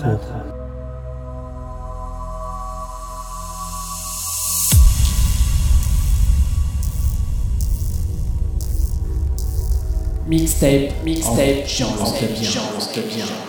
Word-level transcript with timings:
L'intro. 0.00 0.58
Mixtape, 10.28 10.92
mixtape, 11.04 11.64
Jean 11.66 11.88
Lostebien. 11.96 12.46
Total 12.46 13.47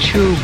you. 0.00 0.37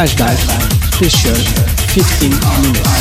Flashback 0.00 0.38
Special 0.94 1.34
15 1.34 2.30
minutes. 2.62 3.00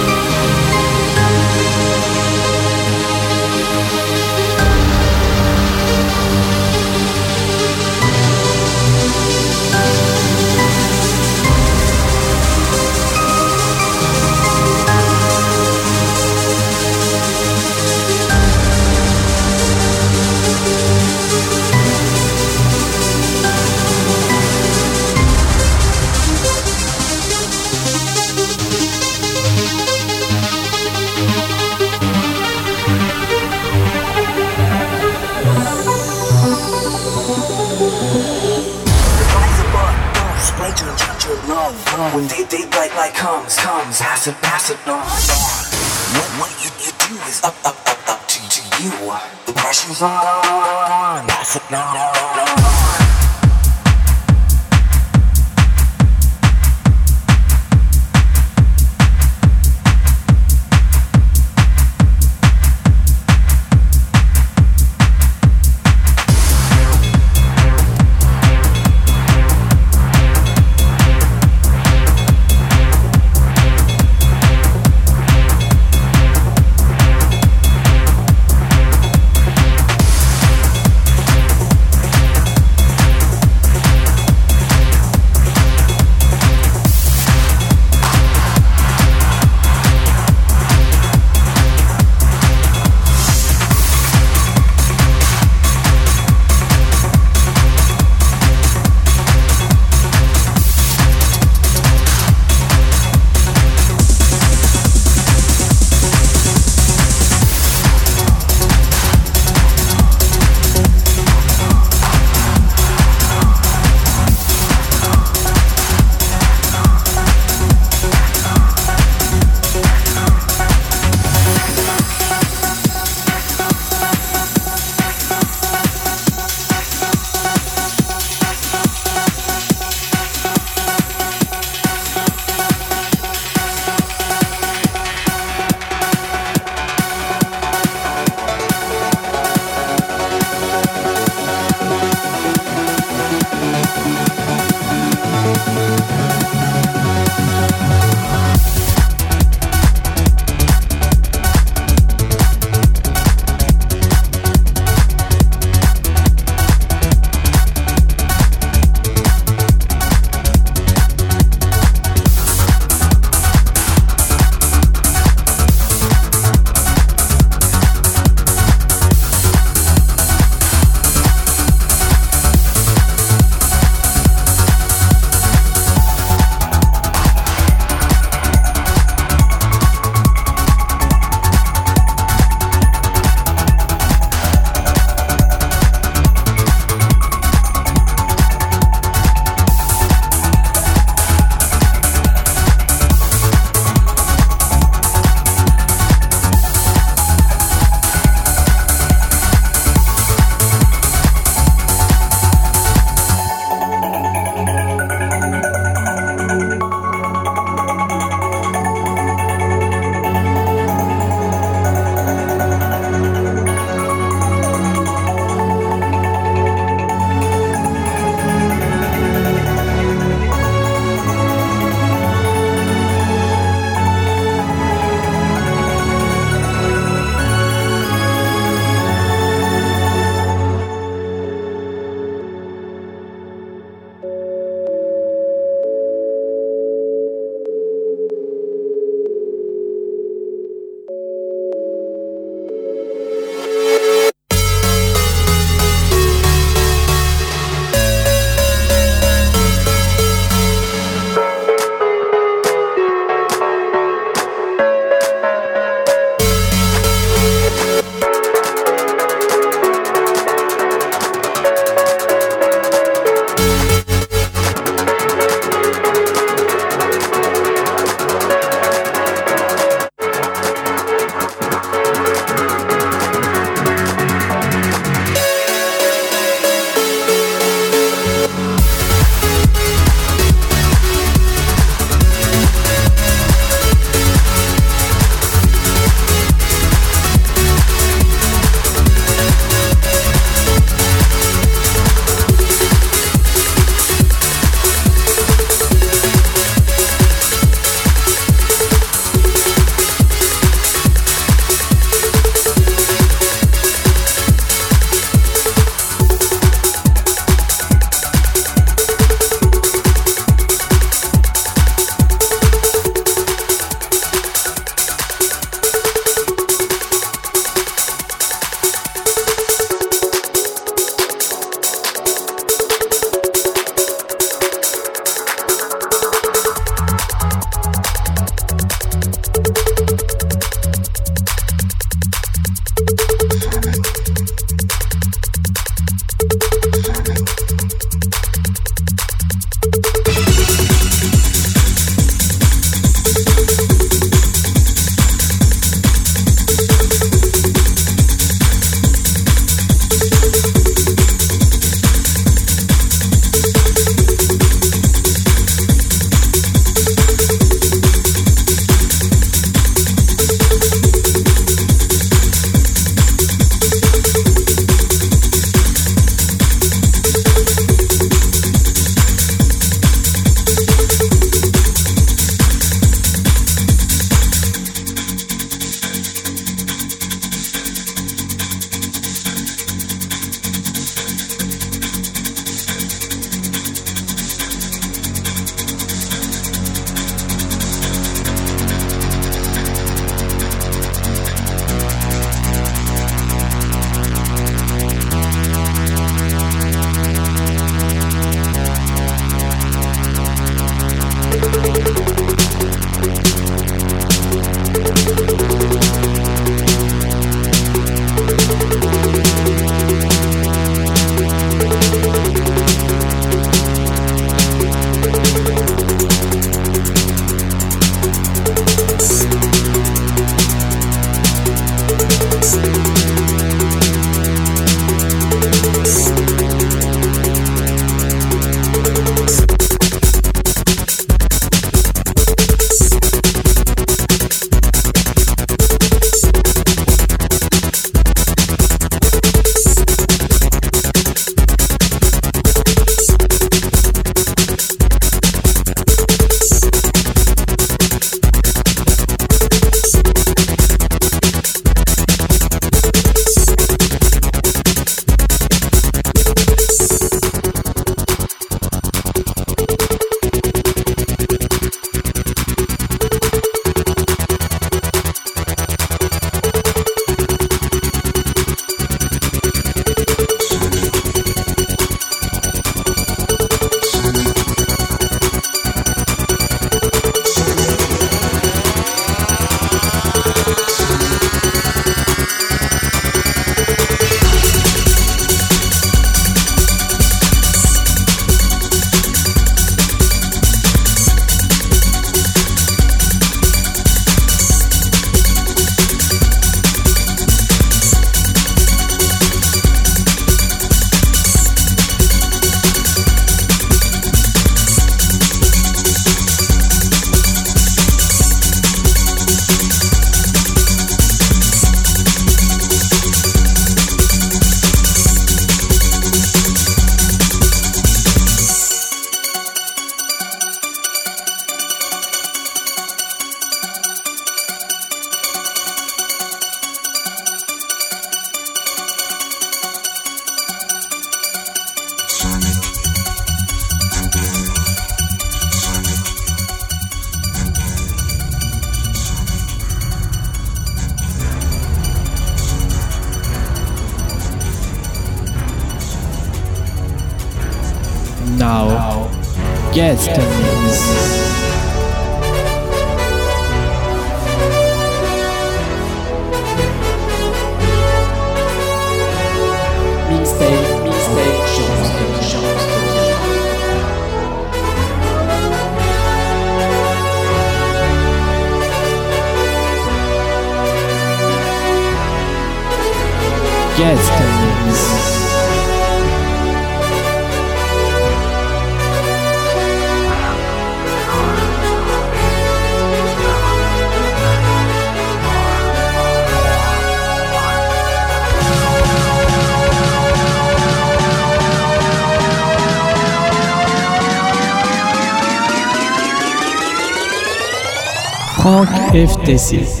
If 599.16 599.32
this 599.46 599.72
is 599.72 600.00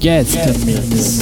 gets 0.00 0.32
the. 0.32 1.13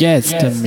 Mixtape. 0.00 0.57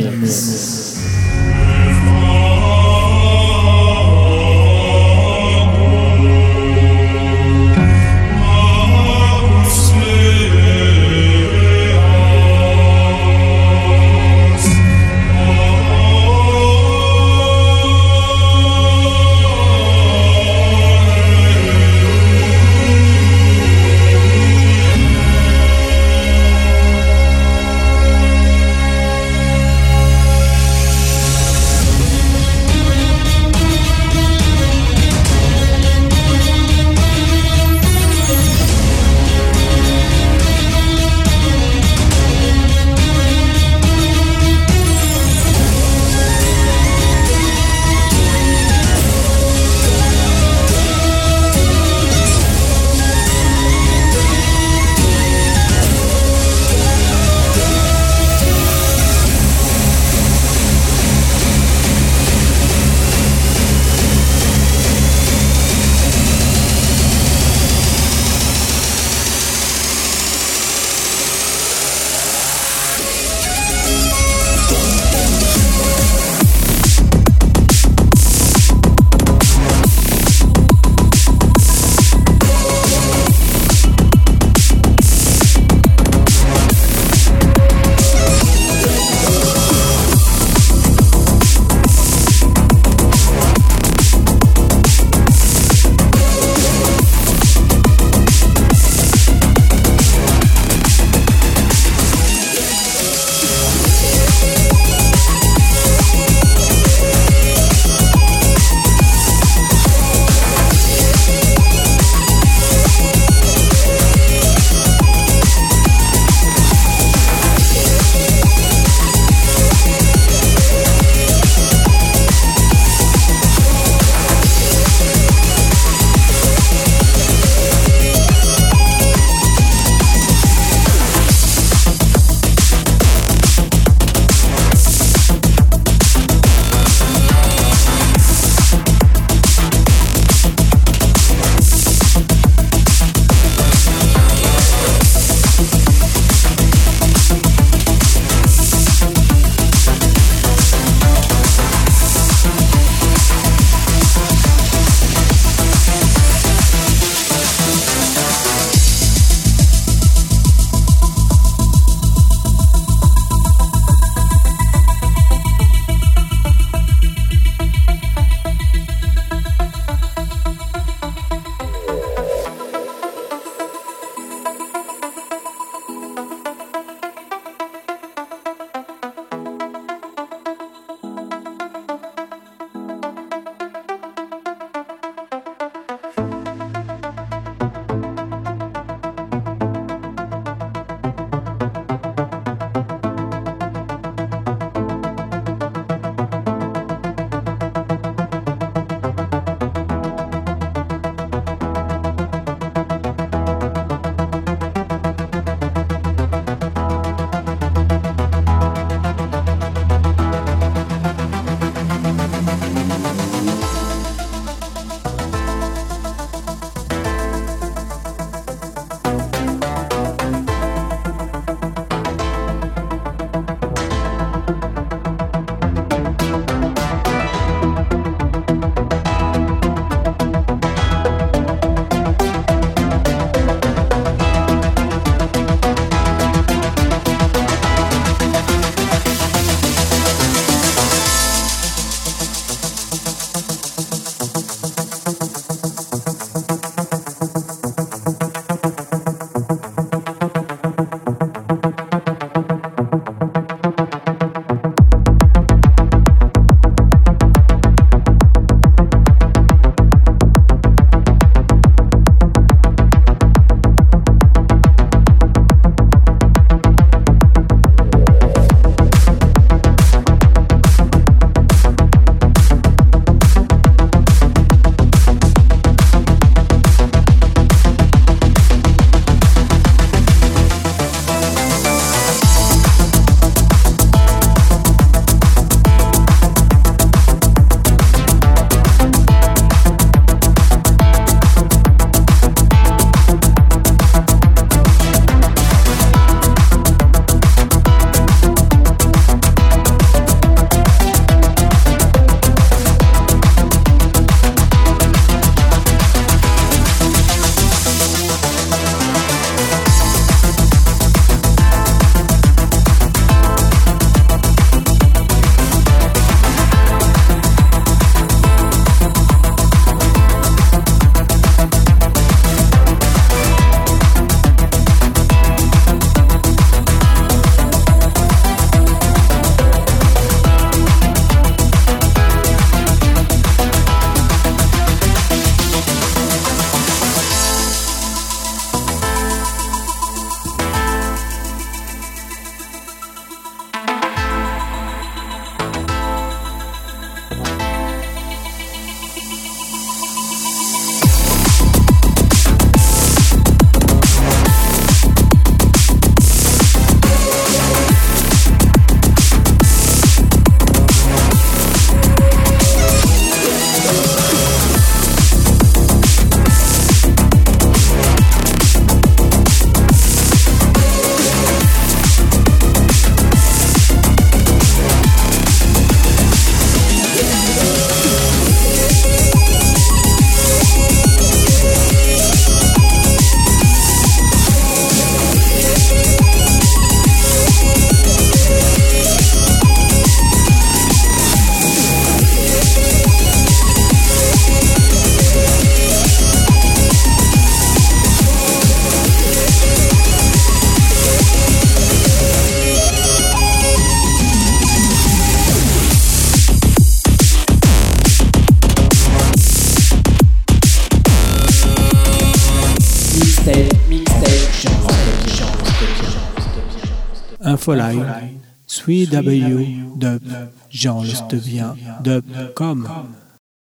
3W, 418.92 419.78
dub, 419.78 420.02
Jean 420.50 420.82
le 420.82 420.90
Stevien, 420.90 421.56
dub.com. 421.84 422.68